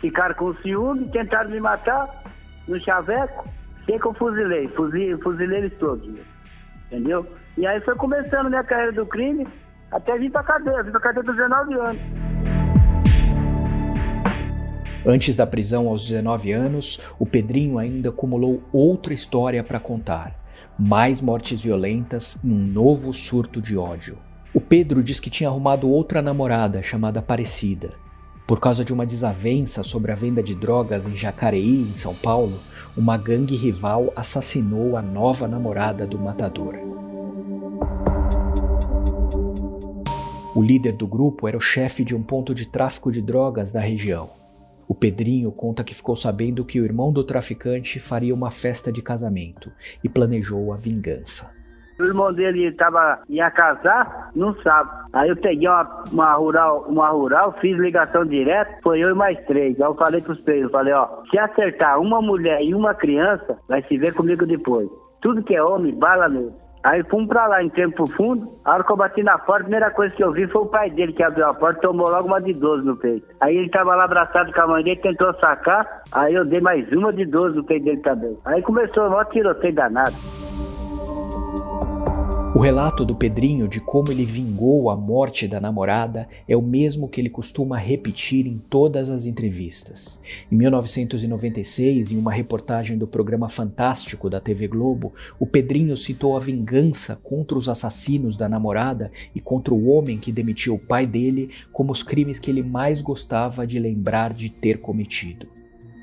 ficaram 0.00 0.34
com 0.34 0.54
ciúme, 0.56 1.08
tentaram 1.10 1.50
me 1.50 1.58
matar 1.58 2.08
no 2.68 2.78
chaveco, 2.80 3.48
sei 3.84 3.98
que 3.98 4.06
eu 4.06 4.14
fuzilei, 4.14 4.68
fuzilei, 4.68 5.16
fuzilei 5.18 5.58
eles 5.58 5.78
todos, 5.78 6.08
entendeu? 6.86 7.26
E 7.56 7.66
aí 7.66 7.80
foi 7.80 7.94
começando 7.94 8.48
minha 8.48 8.64
carreira 8.64 8.92
do 8.92 9.06
crime, 9.06 9.46
até 9.90 10.18
vir 10.18 10.30
pra 10.30 10.42
cadeia, 10.42 10.82
vim 10.82 10.90
pra 10.90 11.00
cadeia 11.00 11.24
com 11.24 11.32
19 11.32 11.74
anos. 11.74 12.02
Antes 15.04 15.36
da 15.36 15.46
prisão 15.46 15.88
aos 15.88 16.08
19 16.08 16.52
anos, 16.52 17.14
o 17.18 17.24
Pedrinho 17.24 17.78
ainda 17.78 18.10
acumulou 18.10 18.62
outra 18.72 19.14
história 19.14 19.62
para 19.62 19.78
contar. 19.78 20.45
Mais 20.78 21.22
mortes 21.22 21.62
violentas 21.62 22.38
e 22.44 22.48
um 22.48 22.58
novo 22.58 23.10
surto 23.14 23.62
de 23.62 23.78
ódio. 23.78 24.18
O 24.52 24.60
Pedro 24.60 25.02
diz 25.02 25.18
que 25.18 25.30
tinha 25.30 25.48
arrumado 25.48 25.88
outra 25.88 26.20
namorada 26.20 26.82
chamada 26.82 27.20
Aparecida. 27.20 27.94
Por 28.46 28.60
causa 28.60 28.84
de 28.84 28.92
uma 28.92 29.06
desavença 29.06 29.82
sobre 29.82 30.12
a 30.12 30.14
venda 30.14 30.42
de 30.42 30.54
drogas 30.54 31.06
em 31.06 31.16
Jacareí, 31.16 31.80
em 31.80 31.96
São 31.96 32.14
Paulo, 32.14 32.58
uma 32.94 33.16
gangue 33.16 33.56
rival 33.56 34.12
assassinou 34.14 34.98
a 34.98 35.02
nova 35.02 35.48
namorada 35.48 36.06
do 36.06 36.18
matador. 36.18 36.76
O 40.54 40.62
líder 40.62 40.92
do 40.92 41.06
grupo 41.06 41.48
era 41.48 41.56
o 41.56 41.60
chefe 41.60 42.04
de 42.04 42.14
um 42.14 42.22
ponto 42.22 42.54
de 42.54 42.66
tráfico 42.68 43.10
de 43.10 43.22
drogas 43.22 43.72
da 43.72 43.80
região. 43.80 44.28
O 44.88 44.94
Pedrinho 44.94 45.50
conta 45.50 45.82
que 45.82 45.94
ficou 45.94 46.14
sabendo 46.14 46.64
que 46.64 46.80
o 46.80 46.84
irmão 46.84 47.12
do 47.12 47.24
traficante 47.24 47.98
faria 47.98 48.34
uma 48.34 48.50
festa 48.50 48.92
de 48.92 49.02
casamento 49.02 49.70
e 50.02 50.08
planejou 50.08 50.72
a 50.72 50.76
vingança. 50.76 51.54
O 51.98 52.04
irmão 52.04 52.32
dele 52.32 52.70
tava, 52.72 53.22
ia 53.28 53.50
casar 53.50 54.30
no 54.34 54.54
sábado. 54.62 55.08
Aí 55.14 55.30
eu 55.30 55.36
peguei 55.36 55.66
uma, 55.66 56.04
uma, 56.12 56.34
rural, 56.34 56.84
uma 56.88 57.08
rural, 57.08 57.56
fiz 57.60 57.76
ligação 57.78 58.24
direto, 58.26 58.82
foi 58.82 59.00
eu 59.00 59.10
e 59.10 59.14
mais 59.14 59.38
três. 59.46 59.80
Aí 59.80 59.86
eu 59.86 59.94
falei 59.94 60.20
pros 60.20 60.40
três, 60.42 60.62
eu 60.62 60.70
falei, 60.70 60.92
ó, 60.92 61.22
se 61.30 61.38
acertar 61.38 61.98
uma 61.98 62.20
mulher 62.20 62.62
e 62.62 62.74
uma 62.74 62.94
criança, 62.94 63.58
vai 63.66 63.82
se 63.84 63.96
ver 63.96 64.12
comigo 64.12 64.46
depois. 64.46 64.88
Tudo 65.22 65.42
que 65.42 65.56
é 65.56 65.62
homem, 65.62 65.94
bala 65.94 66.28
mesmo. 66.28 66.54
Aí 66.86 67.02
fomos 67.10 67.26
pra 67.26 67.48
lá, 67.48 67.64
em 67.64 67.68
tempo 67.68 68.06
fundo. 68.06 68.48
A 68.64 68.74
hora 68.74 68.84
que 68.84 68.92
eu 68.92 68.96
bati 68.96 69.20
na 69.20 69.36
porta, 69.36 69.62
a 69.62 69.64
primeira 69.64 69.90
coisa 69.90 70.14
que 70.14 70.22
eu 70.22 70.30
vi 70.30 70.46
foi 70.46 70.62
o 70.62 70.66
pai 70.66 70.88
dele 70.88 71.12
que 71.12 71.22
abriu 71.24 71.44
a 71.44 71.52
porta 71.52 71.80
tomou 71.80 72.08
logo 72.08 72.28
uma 72.28 72.40
de 72.40 72.52
12 72.52 72.86
no 72.86 72.96
peito. 72.96 73.26
Aí 73.40 73.56
ele 73.56 73.68
tava 73.70 73.96
lá 73.96 74.04
abraçado 74.04 74.52
com 74.52 74.60
a 74.60 74.66
mãe 74.68 74.84
dele, 74.84 75.00
tentou 75.00 75.34
sacar. 75.40 76.04
Aí 76.12 76.32
eu 76.32 76.44
dei 76.44 76.60
mais 76.60 76.88
uma 76.92 77.12
de 77.12 77.26
12 77.26 77.56
no 77.56 77.64
peito 77.64 77.86
dele 77.86 78.00
também. 78.02 78.38
Aí 78.44 78.62
começou 78.62 79.08
o 79.08 79.10
maior 79.10 79.24
tiroteio 79.24 79.74
danado. 79.74 80.14
O 82.56 82.58
relato 82.58 83.04
do 83.04 83.14
Pedrinho 83.14 83.68
de 83.68 83.80
como 83.80 84.10
ele 84.10 84.24
vingou 84.24 84.88
a 84.88 84.96
morte 84.96 85.46
da 85.46 85.60
namorada 85.60 86.26
é 86.48 86.56
o 86.56 86.62
mesmo 86.62 87.06
que 87.06 87.20
ele 87.20 87.28
costuma 87.28 87.76
repetir 87.76 88.46
em 88.46 88.56
todas 88.56 89.10
as 89.10 89.26
entrevistas. 89.26 90.22
Em 90.50 90.56
1996, 90.56 92.12
em 92.12 92.16
uma 92.16 92.32
reportagem 92.32 92.96
do 92.96 93.06
programa 93.06 93.46
Fantástico 93.50 94.30
da 94.30 94.40
TV 94.40 94.68
Globo, 94.68 95.12
o 95.38 95.46
Pedrinho 95.46 95.94
citou 95.98 96.34
a 96.34 96.40
vingança 96.40 97.14
contra 97.22 97.58
os 97.58 97.68
assassinos 97.68 98.38
da 98.38 98.48
namorada 98.48 99.12
e 99.34 99.40
contra 99.40 99.74
o 99.74 99.88
homem 99.88 100.16
que 100.16 100.32
demitiu 100.32 100.76
o 100.76 100.78
pai 100.78 101.06
dele 101.06 101.50
como 101.74 101.92
os 101.92 102.02
crimes 102.02 102.38
que 102.38 102.50
ele 102.50 102.62
mais 102.62 103.02
gostava 103.02 103.66
de 103.66 103.78
lembrar 103.78 104.32
de 104.32 104.48
ter 104.48 104.80
cometido. 104.80 105.46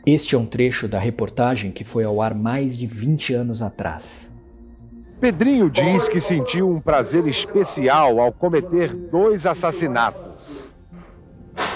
Este 0.05 0.35
é 0.35 0.37
um 0.37 0.45
trecho 0.45 0.87
da 0.87 0.99
reportagem 0.99 1.71
que 1.71 1.83
foi 1.83 2.03
ao 2.03 2.21
ar 2.21 2.35
mais 2.35 2.77
de 2.77 2.85
20 2.85 3.33
anos 3.33 3.59
atrás. 3.59 4.31
Pedrinho 5.23 5.69
diz 5.69 6.09
que 6.09 6.19
sentiu 6.19 6.69
um 6.69 6.81
prazer 6.81 7.25
especial 7.27 8.19
ao 8.19 8.29
cometer 8.29 8.93
dois 8.93 9.47
assassinatos. 9.47 10.21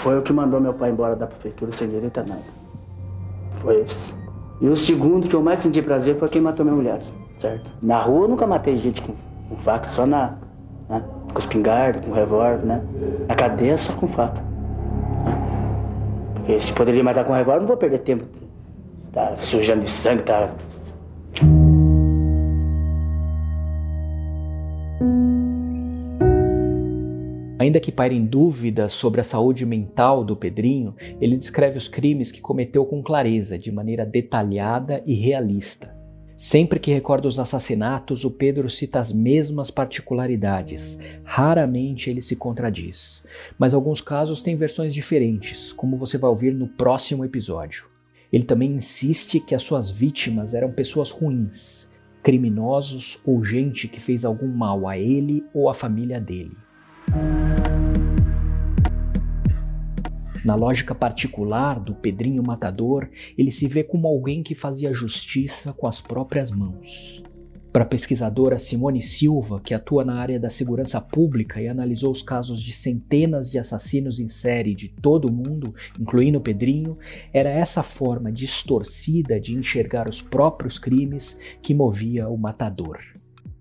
Foi 0.03 0.19
o 0.19 0.21
que 0.21 0.33
mandou 0.33 0.59
meu 0.59 0.73
pai 0.73 0.89
embora 0.89 1.15
da 1.15 1.27
prefeitura 1.27 1.71
sem 1.71 1.87
direito 1.87 2.19
a 2.19 2.23
nada. 2.23 2.41
Foi 3.61 3.79
esse. 3.83 4.13
E 4.59 4.67
o 4.67 4.75
segundo 4.75 5.29
que 5.29 5.33
eu 5.33 5.41
mais 5.41 5.61
senti 5.61 5.81
prazer 5.81 6.17
foi 6.17 6.27
quem 6.27 6.41
matou 6.41 6.65
minha 6.65 6.75
mulher, 6.75 6.99
certo? 7.39 7.71
Na 7.81 8.01
rua 8.01 8.25
eu 8.25 8.27
nunca 8.27 8.45
matei 8.45 8.75
gente 8.75 8.99
com, 9.01 9.13
com 9.47 9.55
faca, 9.63 9.87
só 9.87 10.05
na. 10.05 10.33
Né? 10.89 11.01
com 11.31 11.39
espingarda, 11.39 12.01
com 12.01 12.11
revólver, 12.11 12.65
né? 12.65 12.83
Na 13.29 13.35
cadeia 13.35 13.77
só 13.77 13.93
com 13.93 14.09
faca. 14.09 14.41
Né? 15.23 15.37
Porque 16.33 16.59
se 16.59 16.73
poderia 16.73 17.01
matar 17.01 17.23
com 17.23 17.31
revólver, 17.31 17.61
não 17.61 17.67
vou 17.67 17.77
perder 17.77 17.99
tempo. 17.99 18.25
Tá 19.13 19.37
sujando 19.37 19.83
de 19.83 19.89
sangue, 19.89 20.23
tá 20.23 20.49
Ainda 27.67 27.81
que 27.81 27.91
pairem 27.91 28.25
dúvidas 28.25 28.93
sobre 28.93 29.19
a 29.19 29.25
saúde 29.25 29.65
mental 29.65 30.23
do 30.23 30.37
Pedrinho, 30.37 30.95
ele 31.19 31.35
descreve 31.35 31.77
os 31.77 31.89
crimes 31.89 32.31
que 32.31 32.39
cometeu 32.39 32.85
com 32.85 33.03
clareza, 33.03 33.57
de 33.57 33.73
maneira 33.73 34.05
detalhada 34.05 35.03
e 35.05 35.13
realista. 35.13 35.93
Sempre 36.37 36.79
que 36.79 36.93
recorda 36.93 37.27
os 37.27 37.37
assassinatos, 37.37 38.23
o 38.23 38.31
Pedro 38.31 38.69
cita 38.69 39.01
as 39.01 39.11
mesmas 39.11 39.69
particularidades. 39.69 40.97
Raramente 41.25 42.09
ele 42.09 42.21
se 42.21 42.37
contradiz. 42.37 43.25
Mas 43.59 43.73
alguns 43.73 43.99
casos 43.99 44.41
têm 44.41 44.55
versões 44.55 44.93
diferentes, 44.93 45.73
como 45.73 45.97
você 45.97 46.17
vai 46.17 46.29
ouvir 46.29 46.53
no 46.53 46.69
próximo 46.69 47.25
episódio. 47.25 47.89
Ele 48.31 48.45
também 48.45 48.71
insiste 48.71 49.41
que 49.41 49.53
as 49.53 49.63
suas 49.63 49.89
vítimas 49.89 50.53
eram 50.53 50.71
pessoas 50.71 51.11
ruins, 51.11 51.89
criminosos 52.23 53.19
ou 53.25 53.43
gente 53.43 53.89
que 53.89 53.99
fez 53.99 54.23
algum 54.23 54.47
mal 54.47 54.87
a 54.87 54.97
ele 54.97 55.43
ou 55.53 55.67
à 55.67 55.73
família 55.73 56.21
dele. 56.21 56.65
Na 60.47 60.55
lógica 60.55 60.95
particular 60.95 61.77
do 61.77 61.93
Pedrinho 61.93 62.41
Matador, 62.41 63.09
ele 63.37 63.51
se 63.51 63.67
vê 63.67 63.83
como 63.83 64.07
alguém 64.07 64.41
que 64.41 64.55
fazia 64.55 64.93
justiça 64.93 65.73
com 65.73 65.85
as 65.85 65.99
próprias 65.99 66.51
mãos. 66.51 67.21
Para 67.73 67.83
a 67.83 67.85
pesquisadora 67.85 68.57
Simone 68.57 69.01
Silva, 69.01 69.59
que 69.59 69.73
atua 69.73 70.05
na 70.05 70.15
área 70.15 70.39
da 70.39 70.49
segurança 70.49 71.01
pública 71.01 71.61
e 71.61 71.67
analisou 71.67 72.09
os 72.09 72.21
casos 72.21 72.61
de 72.61 72.71
centenas 72.71 73.51
de 73.51 73.59
assassinos 73.59 74.21
em 74.21 74.29
série 74.29 74.73
de 74.73 74.87
todo 74.87 75.25
o 75.25 75.33
mundo, 75.33 75.75
incluindo 75.99 76.37
o 76.37 76.41
Pedrinho, 76.41 76.97
era 77.33 77.49
essa 77.49 77.83
forma 77.83 78.31
distorcida 78.31 79.41
de 79.41 79.53
enxergar 79.53 80.07
os 80.07 80.21
próprios 80.21 80.79
crimes 80.79 81.41
que 81.61 81.73
movia 81.73 82.29
o 82.29 82.37
matador. 82.37 82.99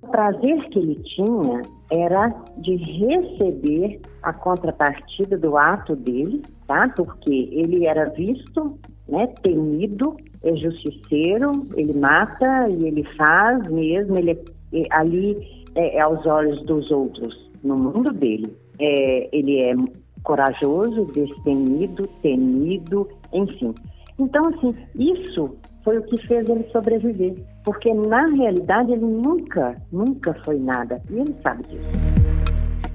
O 0.06 0.08
prazer 0.08 0.68
que 0.68 0.78
ele 0.78 0.94
tinha 1.02 1.62
era 1.90 2.28
de 2.58 2.76
receber 2.76 4.00
a 4.22 4.32
contrapartida 4.32 5.36
do 5.36 5.58
ato 5.58 5.96
dele, 5.96 6.42
tá? 6.68 6.88
Porque 6.96 7.48
ele 7.50 7.86
era 7.86 8.08
visto, 8.10 8.78
né, 9.08 9.26
temido, 9.42 10.16
é 10.44 10.54
justiceiro, 10.54 11.66
ele 11.74 11.98
mata 11.98 12.68
e 12.68 12.86
ele 12.86 13.02
faz 13.16 13.68
mesmo, 13.68 14.16
ele 14.16 14.30
é, 14.30 14.38
é, 14.74 14.86
ali 14.92 15.36
é, 15.74 15.96
é, 15.96 16.00
aos 16.00 16.24
olhos 16.24 16.62
dos 16.62 16.88
outros, 16.92 17.50
no 17.64 17.76
mundo 17.76 18.12
dele. 18.12 18.56
É, 18.78 19.36
ele 19.36 19.60
é 19.60 19.74
corajoso, 20.22 21.06
destemido, 21.06 22.08
temido, 22.22 23.08
enfim. 23.32 23.74
Então, 24.18 24.48
assim, 24.48 24.74
isso 24.94 25.56
foi 25.84 25.98
o 25.98 26.02
que 26.02 26.26
fez 26.26 26.48
ele 26.48 26.66
sobreviver. 26.72 27.36
Porque 27.64 27.92
na 27.92 28.26
realidade 28.28 28.92
ele 28.92 29.04
nunca, 29.04 29.80
nunca 29.92 30.34
foi 30.44 30.58
nada. 30.58 31.00
E 31.10 31.18
ele 31.18 31.34
sabe 31.42 31.64
disso. 31.64 32.26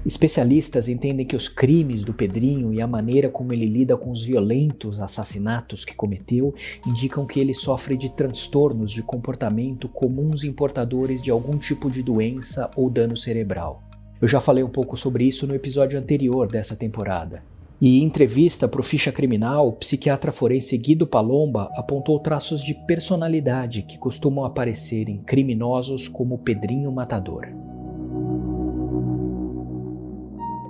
Especialistas 0.04 0.88
entendem 0.88 1.24
que 1.24 1.36
os 1.36 1.48
crimes 1.48 2.02
do 2.02 2.12
Pedrinho 2.12 2.74
e 2.74 2.82
a 2.82 2.88
maneira 2.88 3.28
como 3.28 3.52
ele 3.52 3.66
lida 3.66 3.96
com 3.96 4.10
os 4.10 4.24
violentos 4.24 5.00
assassinatos 5.00 5.84
que 5.84 5.94
cometeu 5.94 6.52
indicam 6.84 7.24
que 7.24 7.38
ele 7.38 7.54
sofre 7.54 7.96
de 7.96 8.10
transtornos 8.10 8.90
de 8.90 9.00
comportamento 9.00 9.88
comuns 9.88 10.42
em 10.42 10.52
portadores 10.52 11.22
de 11.22 11.30
algum 11.30 11.56
tipo 11.56 11.88
de 11.88 12.02
doença 12.02 12.68
ou 12.76 12.90
dano 12.90 13.16
cerebral. 13.16 13.80
Eu 14.20 14.26
já 14.26 14.40
falei 14.40 14.64
um 14.64 14.68
pouco 14.68 14.96
sobre 14.96 15.24
isso 15.24 15.46
no 15.46 15.54
episódio 15.54 15.98
anterior 15.98 16.48
dessa 16.48 16.74
temporada. 16.74 17.51
E 17.84 18.00
em 18.00 18.04
entrevista 18.04 18.68
para 18.68 18.78
o 18.78 18.84
Ficha 18.84 19.10
Criminal, 19.10 19.66
o 19.66 19.72
psiquiatra 19.72 20.30
forense 20.30 20.78
Guido 20.78 21.04
Palomba 21.04 21.68
apontou 21.76 22.20
traços 22.20 22.62
de 22.62 22.74
personalidade 22.86 23.82
que 23.82 23.98
costumam 23.98 24.44
aparecer 24.44 25.08
em 25.08 25.20
criminosos 25.20 26.06
como 26.06 26.38
Pedrinho 26.38 26.92
Matador. 26.92 27.42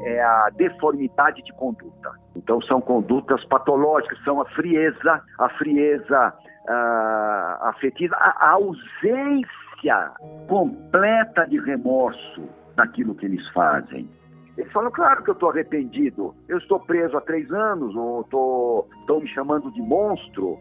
É 0.05 0.23
a 0.23 0.49
deformidade 0.57 1.43
de 1.43 1.53
conduta. 1.53 2.13
Então 2.35 2.63
são 2.63 2.81
condutas 2.81 3.45
patológicas, 3.45 4.19
são 4.25 4.41
a 4.41 4.47
frieza, 4.47 5.23
a 5.39 5.51
frieza 5.59 6.35
uh, 6.65 7.67
afetiva, 7.67 8.17
a 8.17 8.53
ausência 8.53 10.13
completa 10.49 11.45
de 11.45 11.61
remorso 11.61 12.49
daquilo 12.75 13.15
que 13.15 13.27
eles 13.27 13.47
fazem 13.51 14.09
Eles 14.57 14.71
falam, 14.73 14.91
claro 14.91 15.23
que 15.25 15.31
eu 15.31 15.35
estou 15.35 15.51
arrependido. 15.51 16.35
Eu 16.49 16.59
estou 16.59 16.79
preso 16.81 17.17
há 17.17 17.21
três 17.21 17.51
anos, 17.51 17.95
ou 17.97 18.87
estão 19.01 19.21
me 19.21 19.29
chamando 19.29 19.71
de 19.73 19.81
monstro, 19.81 20.59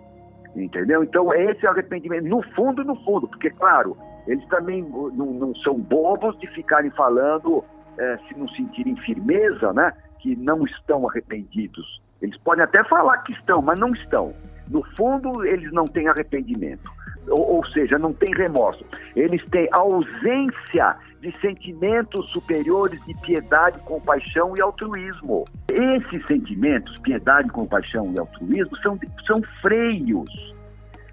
entendeu? 0.55 1.03
Então, 1.03 1.33
esse 1.33 1.65
é 1.65 1.69
arrependimento. 1.69 2.25
No 2.25 2.41
fundo, 2.53 2.83
no 2.83 2.95
fundo, 3.03 3.27
porque, 3.27 3.49
claro, 3.49 3.97
eles 4.27 4.45
também 4.47 4.81
não, 4.83 5.25
não 5.33 5.55
são 5.55 5.77
bobos 5.77 6.37
de 6.39 6.47
ficarem 6.47 6.91
falando, 6.91 7.63
é, 7.97 8.17
se 8.27 8.37
não 8.37 8.47
sentirem 8.49 8.95
firmeza, 8.97 9.73
né? 9.73 9.93
Que 10.19 10.35
não 10.35 10.63
estão 10.65 11.09
arrependidos. 11.09 12.01
Eles 12.21 12.37
podem 12.37 12.63
até 12.63 12.83
falar 12.85 13.17
que 13.19 13.33
estão, 13.33 13.61
mas 13.61 13.79
não 13.79 13.91
estão. 13.93 14.33
No 14.69 14.83
fundo, 14.95 15.43
eles 15.43 15.71
não 15.73 15.85
têm 15.85 16.07
arrependimento 16.07 16.89
ou, 17.27 17.57
ou 17.57 17.65
seja, 17.67 17.97
não 17.97 18.13
tem 18.13 18.33
remorso. 18.33 18.85
Eles 19.15 19.43
têm 19.49 19.67
ausência 19.71 20.95
de 21.21 21.31
sentimentos 21.39 22.29
superiores 22.31 22.99
de 23.05 23.13
piedade, 23.21 23.77
compaixão 23.79 24.55
e 24.57 24.61
altruísmo. 24.61 25.45
Esses 25.67 26.25
sentimentos, 26.25 26.97
piedade, 26.99 27.49
compaixão 27.49 28.11
e 28.15 28.19
altruísmo, 28.19 28.75
são, 28.77 28.99
são 29.25 29.37
freios 29.61 30.55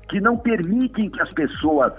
que 0.08 0.20
não 0.20 0.36
permitem 0.36 1.10
que 1.10 1.20
as 1.20 1.32
pessoas 1.32 1.92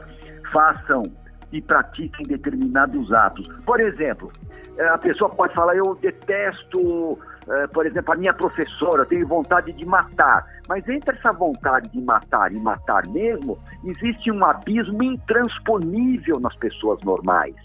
façam 0.51 1.03
e 1.51 1.61
pratiquem 1.61 2.25
determinados 2.25 3.11
atos. 3.11 3.47
Por 3.65 3.79
exemplo, 3.79 4.31
eh, 4.77 4.87
a 4.87 4.97
pessoa 4.97 5.29
pode 5.29 5.53
falar: 5.53 5.75
Eu 5.75 5.95
detesto 5.95 7.17
eh, 7.49 7.67
por 7.67 7.85
exemplo, 7.85 8.13
a 8.13 8.15
minha 8.15 8.33
professora, 8.33 9.01
eu 9.01 9.05
tenho 9.07 9.27
vontade 9.27 9.73
de 9.73 9.83
matar. 9.83 10.45
Mas 10.67 10.87
entre 10.87 11.17
essa 11.17 11.31
vontade 11.31 11.89
de 11.89 11.99
matar 11.99 12.51
e 12.51 12.59
matar 12.59 13.07
mesmo, 13.07 13.57
existe 13.83 14.31
um 14.31 14.45
abismo 14.45 15.01
intransponível 15.01 16.39
nas 16.39 16.55
pessoas 16.57 17.01
normais, 17.03 17.55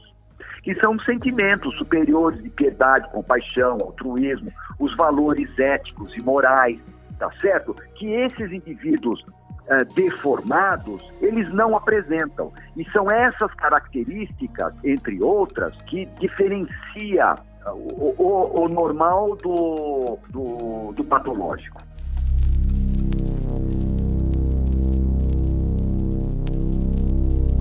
que 0.63 0.75
são 0.77 0.99
sentimentos 1.01 1.77
superiores 1.77 2.43
de 2.43 2.49
piedade, 2.49 3.11
compaixão, 3.11 3.77
altruísmo, 3.83 4.51
os 4.79 4.97
valores 4.97 5.51
éticos 5.59 6.17
e 6.17 6.23
morais, 6.23 6.81
tá 7.19 7.31
certo? 7.41 7.77
Que 7.95 8.07
esses 8.07 8.51
indivíduos 8.51 9.23
uh, 9.69 9.95
deformados, 9.95 11.03
eles 11.21 11.53
não 11.53 11.77
apresentam. 11.77 12.53
E 12.77 12.85
são 12.91 13.11
essas 13.11 13.53
características, 13.55 14.75
entre 14.85 15.23
outras, 15.23 15.77
que 15.83 16.07
diferencia 16.21 17.37
o, 17.67 18.15
o, 18.23 18.65
o 18.65 18.69
normal 18.69 19.37
do, 19.37 20.19
do, 20.31 20.93
do 20.93 21.05
patológico. 21.05 21.83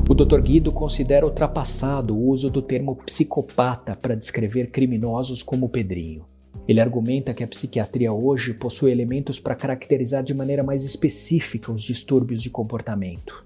O 0.09 0.13
Dr. 0.13 0.41
Guido 0.41 0.71
considera 0.71 1.25
ultrapassado 1.25 2.13
o 2.13 2.27
uso 2.27 2.51
do 2.51 2.61
termo 2.61 2.97
psicopata 2.97 3.95
para 3.95 4.15
descrever 4.15 4.69
criminosos 4.69 5.41
como 5.41 5.69
Pedrinho. 5.69 6.25
Ele 6.67 6.79
argumenta 6.79 7.33
que 7.33 7.43
a 7.43 7.47
psiquiatria 7.47 8.13
hoje 8.13 8.53
possui 8.53 8.91
elementos 8.91 9.39
para 9.39 9.55
caracterizar 9.55 10.23
de 10.23 10.33
maneira 10.33 10.63
mais 10.63 10.85
específica 10.85 11.71
os 11.71 11.83
distúrbios 11.83 12.41
de 12.41 12.49
comportamento. 12.49 13.45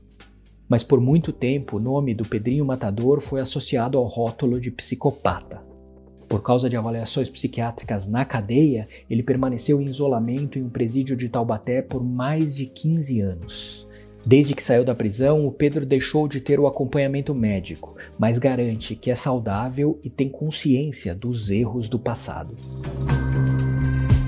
Mas 0.69 0.83
por 0.83 1.00
muito 1.00 1.31
tempo 1.31 1.77
o 1.77 1.79
nome 1.79 2.13
do 2.13 2.25
Pedrinho 2.27 2.65
Matador 2.65 3.19
foi 3.21 3.39
associado 3.39 3.97
ao 3.97 4.05
rótulo 4.05 4.59
de 4.59 4.69
psicopata. 4.69 5.65
Por 6.27 6.43
causa 6.43 6.69
de 6.69 6.75
avaliações 6.75 7.29
psiquiátricas 7.29 8.05
na 8.05 8.25
cadeia, 8.25 8.88
ele 9.09 9.24
permaneceu 9.24 9.81
em 9.81 9.86
isolamento 9.86 10.59
em 10.59 10.63
um 10.63 10.69
presídio 10.69 11.15
de 11.15 11.29
Taubaté 11.29 11.81
por 11.81 12.03
mais 12.03 12.53
de 12.53 12.65
15 12.65 13.21
anos. 13.21 13.88
Desde 14.25 14.53
que 14.53 14.62
saiu 14.62 14.83
da 14.83 14.93
prisão, 14.93 15.47
o 15.47 15.51
Pedro 15.53 15.86
deixou 15.86 16.27
de 16.27 16.41
ter 16.41 16.59
o 16.59 16.67
acompanhamento 16.67 17.33
médico, 17.33 17.95
mas 18.19 18.38
garante 18.38 18.93
que 18.93 19.09
é 19.09 19.15
saudável 19.15 20.01
e 20.03 20.09
tem 20.09 20.27
consciência 20.27 21.15
dos 21.15 21.50
erros 21.50 21.88
do 21.88 21.97
passado. 21.97 22.53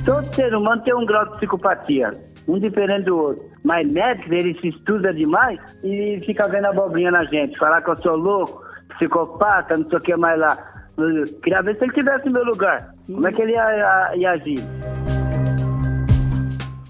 Todo 0.09 0.33
ser 0.33 0.55
humano 0.55 0.81
tem 0.81 0.95
um 0.95 1.05
grau 1.05 1.23
de 1.23 1.37
psicopatia, 1.37 2.11
um 2.47 2.57
diferente 2.57 3.05
do 3.05 3.15
outro. 3.15 3.45
Mas 3.63 3.87
médico, 3.91 4.33
ele 4.33 4.59
se 4.59 4.69
estuda 4.69 5.13
demais 5.13 5.59
e 5.83 6.19
fica 6.25 6.47
vendo 6.47 6.65
abobrinha 6.65 7.11
na 7.11 7.23
gente, 7.25 7.55
falar 7.59 7.79
que 7.83 7.91
eu 7.91 8.01
sou 8.01 8.15
louco, 8.15 8.59
psicopata, 8.95 9.77
não 9.77 9.87
sei 9.87 9.99
o 9.99 10.01
que 10.01 10.17
mais 10.17 10.39
lá. 10.39 10.57
Queria 11.43 11.61
ver 11.61 11.77
se 11.77 11.83
ele 11.83 11.93
tivesse 11.93 12.25
no 12.25 12.31
meu 12.31 12.43
lugar. 12.43 12.91
Como 13.05 13.27
é 13.27 13.31
que 13.31 13.39
ele 13.39 13.51
ia, 13.51 13.61
ia, 13.61 14.15
ia 14.15 14.29
agir? 14.29 14.57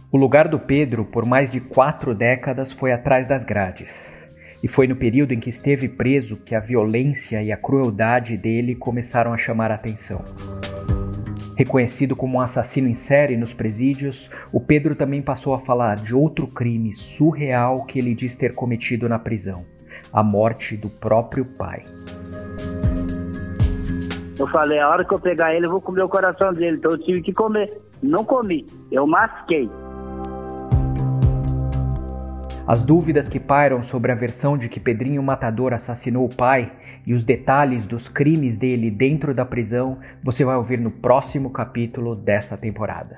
O 0.10 0.18
lugar 0.18 0.48
do 0.48 0.58
Pedro, 0.58 1.04
por 1.04 1.26
mais 1.26 1.52
de 1.52 1.60
quatro 1.60 2.16
décadas, 2.16 2.72
foi 2.72 2.94
atrás 2.94 3.28
das 3.28 3.44
grades. 3.44 4.30
E 4.64 4.68
foi 4.70 4.88
no 4.88 4.96
período 4.96 5.34
em 5.34 5.42
que 5.42 5.50
esteve 5.50 5.90
preso 5.90 6.38
que 6.38 6.56
a 6.56 6.62
violência 6.62 7.44
e 7.44 7.52
a 7.52 7.58
crueldade 7.58 8.38
dele 8.38 8.76
começaram 8.76 9.34
a 9.34 9.38
chamar 9.38 9.72
a 9.72 9.76
atenção. 9.76 10.24
Reconhecido 11.60 12.16
como 12.16 12.38
um 12.38 12.40
assassino 12.42 12.88
em 12.88 12.94
série 12.94 13.36
nos 13.36 13.54
presídios, 13.54 14.32
o 14.50 14.62
Pedro 14.62 14.96
também 14.96 15.22
passou 15.22 15.54
a 15.54 15.60
falar 15.60 15.98
de 15.98 16.16
outro 16.16 16.48
crime 16.48 16.94
surreal 16.94 17.84
que 17.84 18.00
ele 18.00 18.16
diz 18.16 18.38
ter 18.38 18.56
cometido 18.56 19.10
na 19.10 19.20
prisão: 19.20 19.66
a 20.14 20.24
morte 20.24 20.78
do 20.78 20.90
próprio 20.90 21.44
pai. 21.44 21.84
Eu 24.40 24.48
falei, 24.48 24.80
a 24.80 24.88
hora 24.88 25.04
que 25.04 25.14
eu 25.14 25.20
pegar 25.20 25.54
ele, 25.54 25.66
eu 25.66 25.72
vou 25.72 25.82
comer 25.82 26.02
o 26.02 26.08
coração 26.08 26.54
dele. 26.54 26.78
Então 26.78 26.92
eu 26.92 26.98
tive 26.98 27.22
que 27.22 27.34
comer. 27.34 27.70
Não 28.02 28.24
comi, 28.24 28.66
eu 28.90 29.06
masquei. 29.06 29.70
As 32.70 32.86
dúvidas 32.86 33.28
que 33.28 33.40
pairam 33.40 33.82
sobre 33.82 34.12
a 34.12 34.16
versão 34.16 34.56
de 34.56 34.70
que 34.70 34.80
Pedrinho 34.80 35.24
Matador 35.24 35.74
assassinou 35.74 36.24
o 36.24 36.30
pai 36.30 36.72
e 37.04 37.16
os 37.16 37.24
detalhes 37.24 37.88
dos 37.88 38.08
crimes 38.08 38.60
dele 38.60 38.92
dentro 38.92 39.34
da 39.34 39.44
prisão 39.44 39.98
você 40.24 40.46
vai 40.46 40.56
ouvir 40.56 40.80
no 40.80 40.92
próximo 40.92 41.50
capítulo 41.50 42.16
dessa 42.16 42.56
temporada. 42.56 43.16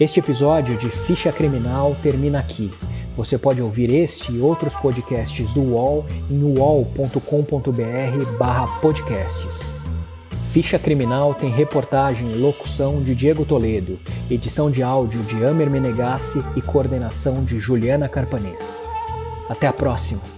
Este 0.00 0.18
episódio 0.18 0.76
de 0.76 0.90
Ficha 0.90 1.30
Criminal 1.32 1.96
termina 2.02 2.40
aqui. 2.40 2.72
Você 3.14 3.38
pode 3.38 3.62
ouvir 3.62 3.88
este 3.88 4.32
e 4.32 4.40
outros 4.40 4.74
podcasts 4.74 5.52
do 5.52 5.62
UOL 5.62 6.04
em 6.28 6.42
uol.com.br 6.42 7.20
podcasts. 8.82 9.73
Ficha 10.54 10.78
Criminal 10.78 11.34
tem 11.34 11.50
reportagem 11.50 12.30
e 12.30 12.36
locução 12.36 13.02
de 13.02 13.12
Diego 13.12 13.44
Toledo, 13.44 13.98
edição 14.30 14.70
de 14.70 14.84
áudio 14.84 15.20
de 15.24 15.44
Amer 15.44 15.68
Menegassi 15.68 16.40
e 16.54 16.62
coordenação 16.62 17.42
de 17.42 17.58
Juliana 17.58 18.08
Carpanês. 18.08 18.60
Até 19.48 19.66
a 19.66 19.72
próxima! 19.72 20.33